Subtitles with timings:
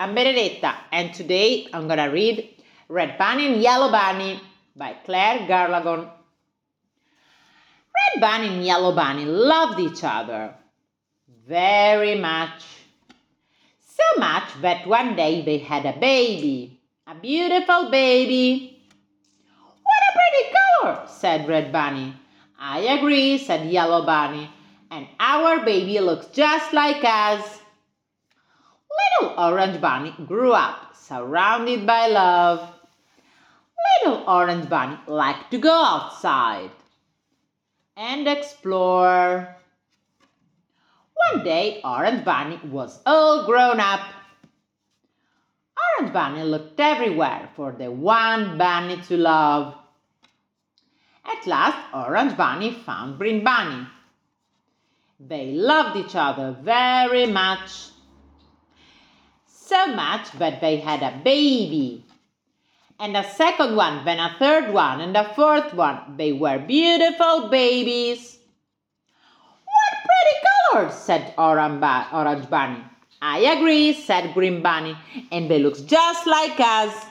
[0.00, 2.48] I'm Benedetta, and today I'm gonna read
[2.88, 4.40] Red Bunny and Yellow Bunny
[4.74, 6.08] by Claire Garralon.
[7.98, 10.54] Red Bunny and Yellow Bunny loved each other
[11.46, 12.62] very much.
[13.84, 18.82] So much that one day they had a baby, a beautiful baby.
[19.82, 22.14] What a pretty color, said Red Bunny.
[22.58, 24.48] I agree, said Yellow Bunny,
[24.90, 27.59] and our baby looks just like us.
[29.40, 32.60] Orange Bunny grew up surrounded by love.
[34.04, 36.70] Little Orange Bunny liked to go outside
[37.96, 39.56] and explore.
[41.32, 44.00] One day, Orange Bunny was all grown up.
[45.80, 49.74] Orange Bunny looked everywhere for the one bunny to love.
[51.24, 53.86] At last, Orange Bunny found Green Bunny.
[55.18, 57.70] They loved each other very much
[59.80, 62.04] so much but they had a baby.
[62.98, 66.16] And a second one, then a third one, and a fourth one.
[66.18, 68.38] They were beautiful babies.
[69.64, 72.84] What pretty colors, said Orange Bunny.
[73.22, 74.96] I agree, said Green Bunny,
[75.32, 77.06] and they look just like us.